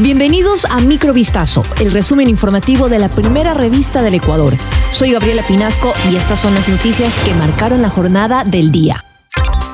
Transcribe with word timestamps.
Bienvenidos 0.00 0.64
a 0.66 0.78
Microvistazo, 0.78 1.64
el 1.80 1.90
resumen 1.90 2.28
informativo 2.28 2.88
de 2.88 3.00
la 3.00 3.08
primera 3.08 3.52
revista 3.52 4.00
del 4.00 4.14
Ecuador. 4.14 4.54
Soy 4.92 5.10
Gabriela 5.10 5.42
Pinasco 5.42 5.92
y 6.08 6.14
estas 6.14 6.38
son 6.38 6.54
las 6.54 6.68
noticias 6.68 7.12
que 7.24 7.34
marcaron 7.34 7.82
la 7.82 7.90
jornada 7.90 8.44
del 8.44 8.70
día. 8.70 9.04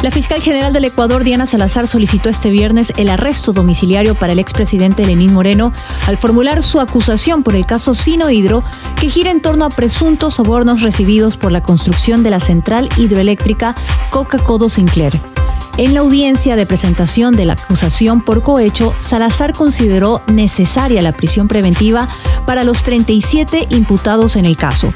La 0.00 0.10
fiscal 0.10 0.40
general 0.40 0.72
del 0.72 0.86
Ecuador, 0.86 1.24
Diana 1.24 1.44
Salazar, 1.44 1.86
solicitó 1.86 2.30
este 2.30 2.48
viernes 2.48 2.94
el 2.96 3.10
arresto 3.10 3.52
domiciliario 3.52 4.14
para 4.14 4.32
el 4.32 4.38
expresidente 4.38 5.04
Lenín 5.04 5.34
Moreno 5.34 5.74
al 6.06 6.16
formular 6.16 6.62
su 6.62 6.80
acusación 6.80 7.42
por 7.42 7.54
el 7.54 7.66
caso 7.66 7.94
Sino 7.94 8.30
Hidro, 8.30 8.64
que 8.98 9.10
gira 9.10 9.30
en 9.30 9.42
torno 9.42 9.66
a 9.66 9.70
presuntos 9.70 10.36
sobornos 10.36 10.80
recibidos 10.80 11.36
por 11.36 11.52
la 11.52 11.62
construcción 11.62 12.22
de 12.22 12.30
la 12.30 12.40
central 12.40 12.88
hidroeléctrica 12.96 13.74
Coca-Codo 14.08 14.70
Sinclair. 14.70 15.33
En 15.76 15.92
la 15.92 16.00
audiencia 16.00 16.54
de 16.54 16.66
presentación 16.66 17.34
de 17.34 17.46
la 17.46 17.54
acusación 17.54 18.20
por 18.20 18.42
cohecho, 18.42 18.94
Salazar 19.00 19.54
consideró 19.54 20.22
necesaria 20.28 21.02
la 21.02 21.12
prisión 21.12 21.48
preventiva 21.48 22.08
para 22.46 22.62
los 22.62 22.84
37 22.84 23.66
imputados 23.70 24.36
en 24.36 24.44
el 24.44 24.56
caso 24.56 24.92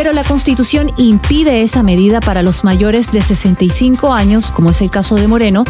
pero 0.00 0.14
la 0.14 0.24
Constitución 0.24 0.92
impide 0.96 1.60
esa 1.60 1.82
medida 1.82 2.20
para 2.20 2.42
los 2.42 2.64
mayores 2.64 3.12
de 3.12 3.20
65 3.20 4.14
años, 4.14 4.50
como 4.50 4.70
es 4.70 4.80
el 4.80 4.88
caso 4.88 5.14
de 5.14 5.28
Moreno, 5.28 5.64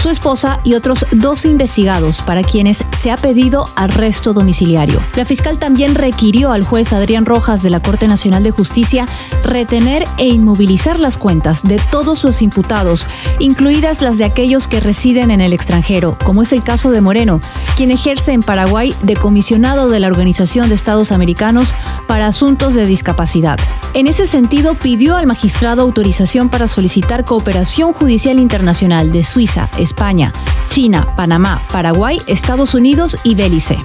su 0.00 0.08
esposa 0.08 0.60
y 0.62 0.74
otros 0.74 1.04
dos 1.10 1.44
investigados 1.44 2.22
para 2.22 2.44
quienes 2.44 2.84
se 3.00 3.10
ha 3.10 3.16
pedido 3.16 3.68
arresto 3.74 4.34
domiciliario. 4.34 5.00
La 5.16 5.24
fiscal 5.24 5.58
también 5.58 5.96
requirió 5.96 6.52
al 6.52 6.62
juez 6.62 6.92
Adrián 6.92 7.26
Rojas 7.26 7.60
de 7.64 7.70
la 7.70 7.82
Corte 7.82 8.06
Nacional 8.06 8.44
de 8.44 8.52
Justicia 8.52 9.06
retener 9.42 10.04
e 10.16 10.28
inmovilizar 10.28 11.00
las 11.00 11.18
cuentas 11.18 11.64
de 11.64 11.80
todos 11.90 12.22
los 12.22 12.40
imputados, 12.40 13.08
incluidas 13.40 14.00
las 14.00 14.16
de 14.16 14.26
aquellos 14.26 14.68
que 14.68 14.78
residen 14.78 15.32
en 15.32 15.40
el 15.40 15.52
extranjero, 15.52 16.16
como 16.24 16.42
es 16.42 16.52
el 16.52 16.62
caso 16.62 16.92
de 16.92 17.00
Moreno, 17.00 17.40
quien 17.76 17.90
ejerce 17.90 18.30
en 18.30 18.42
Paraguay 18.42 18.94
de 19.02 19.16
comisionado 19.16 19.88
de 19.88 19.98
la 19.98 20.06
Organización 20.06 20.68
de 20.68 20.76
Estados 20.76 21.10
Americanos 21.10 21.74
para 22.06 22.28
Asuntos 22.28 22.74
de 22.74 22.86
Discapacidad. 22.86 23.58
En 23.94 24.06
ese 24.06 24.26
sentido, 24.26 24.74
pidió 24.74 25.16
al 25.16 25.26
magistrado 25.26 25.82
autorización 25.82 26.48
para 26.48 26.68
solicitar 26.68 27.24
cooperación 27.24 27.92
judicial 27.92 28.38
internacional 28.38 29.12
de 29.12 29.22
Suiza, 29.22 29.68
España, 29.78 30.32
China, 30.68 31.14
Panamá, 31.16 31.60
Paraguay, 31.70 32.18
Estados 32.26 32.74
Unidos 32.74 33.16
y 33.22 33.34
Belice. 33.34 33.78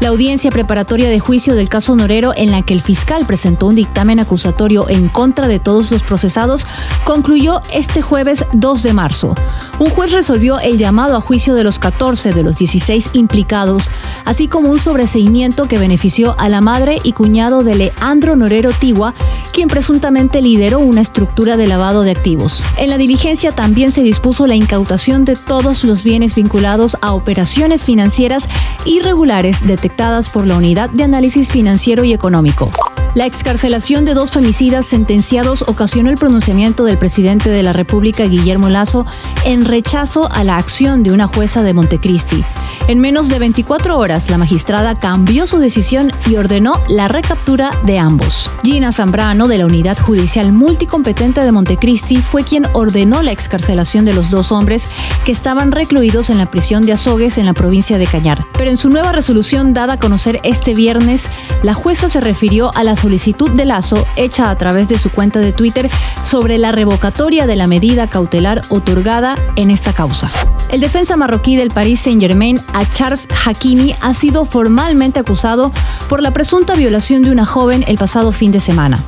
La 0.00 0.08
audiencia 0.08 0.50
preparatoria 0.50 1.08
de 1.08 1.20
juicio 1.20 1.54
del 1.54 1.68
caso 1.68 1.94
Norero, 1.94 2.32
en 2.36 2.50
la 2.50 2.62
que 2.62 2.74
el 2.74 2.82
fiscal 2.82 3.24
presentó 3.26 3.68
un 3.68 3.76
dictamen 3.76 4.18
acusatorio 4.18 4.88
en 4.90 5.08
contra 5.08 5.48
de 5.48 5.60
todos 5.60 5.90
los 5.90 6.02
procesados, 6.02 6.66
concluyó 7.04 7.62
este 7.72 8.02
jueves 8.02 8.44
2 8.52 8.82
de 8.82 8.92
marzo. 8.92 9.34
Un 9.78 9.88
juez 9.90 10.12
resolvió 10.12 10.58
el 10.58 10.78
llamado 10.78 11.16
a 11.16 11.20
juicio 11.20 11.54
de 11.54 11.64
los 11.64 11.78
14 11.78 12.32
de 12.32 12.42
los 12.42 12.58
16 12.58 13.10
implicados, 13.14 13.88
así 14.24 14.48
como 14.48 14.70
un 14.70 14.78
sobreseimiento 14.78 15.66
que 15.66 15.78
benefició 15.78 16.34
a 16.38 16.48
la 16.48 16.60
madre 16.60 16.98
y 17.02 17.12
cuñado 17.12 17.62
de 17.62 17.74
Leandro 17.74 18.36
Norero 18.36 18.70
Tigua, 18.72 19.14
quien 19.52 19.68
presuntamente 19.68 20.42
lideró 20.42 20.80
una 20.80 21.00
estructura 21.00 21.56
de 21.56 21.66
lavado 21.66 22.02
de 22.02 22.10
activos. 22.10 22.62
En 22.76 22.90
la 22.90 22.98
diligencia 22.98 23.52
también 23.52 23.92
se 23.92 24.02
dispuso 24.02 24.46
la 24.46 24.54
incautación 24.54 25.24
de 25.24 25.36
todos 25.36 25.84
los 25.84 26.02
bienes 26.02 26.34
vinculados 26.34 26.96
a 27.00 27.12
operaciones 27.12 27.84
financieras 27.84 28.48
irregulares 28.84 29.66
detectadas 29.66 30.28
por 30.28 30.46
la 30.46 30.56
Unidad 30.56 30.90
de 30.90 31.04
Análisis 31.04 31.50
Financiero 31.50 32.04
y 32.04 32.12
Económico. 32.12 32.70
La 33.14 33.26
excarcelación 33.26 34.04
de 34.04 34.14
dos 34.14 34.32
femicidas 34.32 34.86
sentenciados 34.86 35.62
ocasionó 35.68 36.10
el 36.10 36.16
pronunciamiento 36.16 36.84
del 36.84 36.98
presidente 36.98 37.48
de 37.48 37.62
la 37.62 37.72
República, 37.72 38.24
Guillermo 38.24 38.68
Lazo, 38.68 39.06
en 39.44 39.64
rechazo 39.64 40.28
a 40.32 40.42
la 40.42 40.56
acción 40.56 41.04
de 41.04 41.12
una 41.12 41.28
jueza 41.28 41.62
de 41.62 41.74
Montecristi. 41.74 42.44
En 42.86 43.00
menos 43.00 43.30
de 43.30 43.38
24 43.38 43.98
horas, 43.98 44.28
la 44.28 44.36
magistrada 44.36 44.98
cambió 44.98 45.46
su 45.46 45.56
decisión 45.56 46.12
y 46.26 46.36
ordenó 46.36 46.74
la 46.86 47.08
recaptura 47.08 47.70
de 47.86 47.98
ambos. 47.98 48.50
Gina 48.62 48.92
Zambrano, 48.92 49.48
de 49.48 49.56
la 49.56 49.64
Unidad 49.64 49.98
Judicial 49.98 50.52
Multicompetente 50.52 51.40
de 51.40 51.50
Montecristi, 51.50 52.16
fue 52.16 52.44
quien 52.44 52.66
ordenó 52.74 53.22
la 53.22 53.32
excarcelación 53.32 54.04
de 54.04 54.12
los 54.12 54.28
dos 54.28 54.52
hombres 54.52 54.86
que 55.24 55.32
estaban 55.32 55.72
recluidos 55.72 56.28
en 56.28 56.36
la 56.36 56.50
prisión 56.50 56.84
de 56.84 56.92
Azogues 56.92 57.38
en 57.38 57.46
la 57.46 57.54
provincia 57.54 57.96
de 57.96 58.06
Cañar. 58.06 58.44
Pero 58.52 58.68
en 58.68 58.76
su 58.76 58.90
nueva 58.90 59.12
resolución 59.12 59.72
dada 59.72 59.94
a 59.94 59.98
conocer 59.98 60.40
este 60.42 60.74
viernes, 60.74 61.24
la 61.62 61.72
jueza 61.72 62.10
se 62.10 62.20
refirió 62.20 62.70
a 62.76 62.84
la 62.84 62.96
solicitud 62.96 63.50
de 63.50 63.64
Lazo 63.64 64.06
hecha 64.16 64.50
a 64.50 64.58
través 64.58 64.88
de 64.88 64.98
su 64.98 65.10
cuenta 65.10 65.38
de 65.38 65.52
Twitter 65.52 65.88
sobre 66.22 66.58
la 66.58 66.70
revocatoria 66.70 67.46
de 67.46 67.56
la 67.56 67.66
medida 67.66 68.08
cautelar 68.08 68.60
otorgada 68.68 69.36
en 69.56 69.70
esta 69.70 69.94
causa. 69.94 70.30
El 70.70 70.80
defensa 70.80 71.16
marroquí 71.16 71.56
del 71.56 71.70
Paris 71.70 72.00
Saint-Germain, 72.00 72.60
Acharf 72.74 73.24
Hakimi, 73.46 73.94
ha 74.00 74.12
sido 74.12 74.44
formalmente 74.44 75.20
acusado 75.20 75.72
por 76.08 76.20
la 76.20 76.32
presunta 76.32 76.74
violación 76.74 77.22
de 77.22 77.30
una 77.30 77.46
joven 77.46 77.84
el 77.86 77.96
pasado 77.96 78.32
fin 78.32 78.52
de 78.52 78.60
semana. 78.60 79.02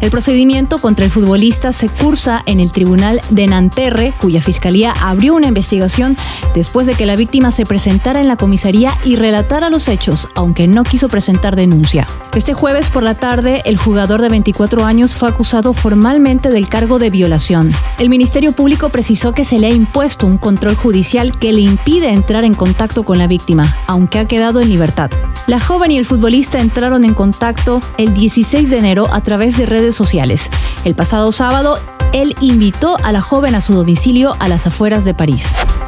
El 0.00 0.10
procedimiento 0.10 0.78
contra 0.78 1.04
el 1.04 1.10
futbolista 1.10 1.72
se 1.72 1.88
cursa 1.88 2.42
en 2.46 2.60
el 2.60 2.70
Tribunal 2.70 3.20
de 3.30 3.48
Nanterre, 3.48 4.12
cuya 4.20 4.40
fiscalía 4.40 4.92
abrió 4.92 5.34
una 5.34 5.48
investigación 5.48 6.16
después 6.54 6.86
de 6.86 6.94
que 6.94 7.04
la 7.04 7.16
víctima 7.16 7.50
se 7.50 7.66
presentara 7.66 8.20
en 8.20 8.28
la 8.28 8.36
comisaría 8.36 8.92
y 9.04 9.16
relatara 9.16 9.70
los 9.70 9.88
hechos, 9.88 10.28
aunque 10.36 10.68
no 10.68 10.84
quiso 10.84 11.08
presentar 11.08 11.56
denuncia. 11.56 12.06
Este 12.36 12.54
jueves 12.54 12.90
por 12.90 13.02
la 13.02 13.14
tarde, 13.14 13.62
el 13.64 13.76
jugador 13.76 14.22
de 14.22 14.28
24 14.28 14.84
años 14.84 15.16
fue 15.16 15.28
acusado 15.28 15.72
formalmente 15.72 16.50
del 16.50 16.68
cargo 16.68 17.00
de 17.00 17.10
violación. 17.10 17.72
El 17.98 18.08
Ministerio 18.08 18.52
Público 18.52 18.90
precisó 18.90 19.32
que 19.32 19.44
se 19.44 19.58
le 19.58 19.66
ha 19.66 19.74
impuesto 19.74 20.26
un 20.26 20.38
control 20.38 20.76
judicial 20.76 21.36
que 21.36 21.52
le 21.52 21.62
impide 21.62 22.10
entrar 22.10 22.44
en 22.44 22.54
contacto 22.54 23.02
con 23.02 23.18
la 23.18 23.26
víctima, 23.26 23.76
aunque 23.88 24.20
ha 24.20 24.28
quedado 24.28 24.60
en 24.60 24.68
libertad. 24.68 25.10
La 25.48 25.58
joven 25.58 25.90
y 25.90 25.98
el 25.98 26.04
futbolista 26.04 26.60
entraron 26.60 27.04
en 27.04 27.14
contacto 27.14 27.80
el 27.96 28.14
16 28.14 28.70
de 28.70 28.78
enero 28.78 29.08
a 29.12 29.22
través 29.22 29.56
de 29.56 29.66
sociales. 29.94 30.50
El 30.84 30.94
pasado 30.94 31.32
sábado, 31.32 31.78
él 32.12 32.34
invitó 32.40 32.96
a 33.02 33.12
la 33.12 33.20
joven 33.20 33.54
a 33.54 33.60
su 33.60 33.74
domicilio 33.74 34.34
a 34.38 34.48
las 34.48 34.66
afueras 34.66 35.04
de 35.04 35.14
París. 35.14 35.46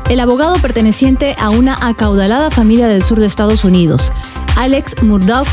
El 0.08 0.20
abogado 0.20 0.56
perteneciente 0.56 1.36
a 1.38 1.50
una 1.50 1.76
acaudalada 1.80 2.50
familia 2.50 2.88
del 2.88 3.02
sur 3.02 3.20
de 3.20 3.26
Estados 3.26 3.64
Unidos, 3.64 4.12
Alex 4.56 5.02
Murdoch, 5.02 5.46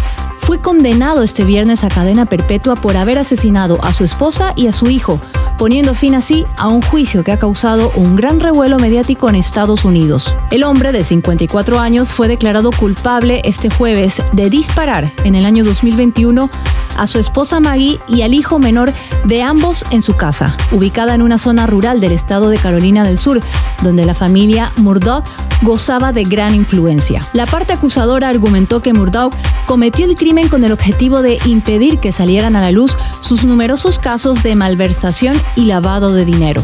fue 0.47 0.59
condenado 0.59 1.23
este 1.23 1.43
viernes 1.43 1.83
a 1.83 1.89
cadena 1.89 2.25
perpetua 2.25 2.77
por 2.77 2.95
haber 2.95 3.17
asesinado 3.17 3.83
a 3.83 3.91
su 3.91 4.05
esposa 4.05 4.53
y 4.55 4.67
a 4.67 4.71
su 4.71 4.89
hijo, 4.89 5.19
poniendo 5.57 5.93
fin 5.93 6.15
así 6.15 6.45
a 6.55 6.69
un 6.69 6.81
juicio 6.81 7.23
que 7.25 7.33
ha 7.33 7.37
causado 7.37 7.91
un 7.95 8.15
gran 8.15 8.39
revuelo 8.39 8.79
mediático 8.79 9.27
en 9.27 9.35
Estados 9.35 9.83
Unidos. 9.83 10.33
El 10.49 10.63
hombre 10.63 10.93
de 10.93 11.03
54 11.03 11.79
años 11.79 12.13
fue 12.13 12.29
declarado 12.29 12.69
culpable 12.71 13.41
este 13.43 13.69
jueves 13.69 14.21
de 14.31 14.49
disparar 14.49 15.11
en 15.25 15.35
el 15.35 15.45
año 15.45 15.65
2021 15.65 16.49
a 16.97 17.07
su 17.07 17.19
esposa 17.19 17.59
Maggie 17.59 17.99
y 18.07 18.23
al 18.23 18.33
hijo 18.33 18.59
menor 18.59 18.93
de 19.25 19.41
ambos 19.41 19.85
en 19.91 20.01
su 20.01 20.15
casa, 20.15 20.55
ubicada 20.71 21.13
en 21.13 21.21
una 21.21 21.37
zona 21.37 21.67
rural 21.67 21.99
del 21.99 22.11
estado 22.11 22.49
de 22.49 22.57
Carolina 22.57 23.03
del 23.03 23.17
Sur, 23.17 23.41
donde 23.83 24.05
la 24.05 24.13
familia 24.13 24.71
Murdoch 24.77 25.25
gozaba 25.61 26.11
de 26.11 26.23
gran 26.23 26.53
influencia. 26.53 27.25
La 27.33 27.45
parte 27.45 27.73
acusadora 27.73 28.29
argumentó 28.29 28.81
que 28.81 28.93
Murdoch 28.93 29.33
cometió 29.65 30.05
el 30.05 30.15
crimen 30.15 30.49
con 30.49 30.63
el 30.63 30.71
objetivo 30.71 31.21
de 31.21 31.39
impedir 31.45 31.99
que 31.99 32.11
salieran 32.11 32.55
a 32.55 32.61
la 32.61 32.71
luz 32.71 32.97
sus 33.21 33.43
numerosos 33.43 33.99
casos 33.99 34.43
de 34.43 34.55
malversación 34.55 35.39
y 35.55 35.65
lavado 35.65 36.13
de 36.13 36.25
dinero. 36.25 36.63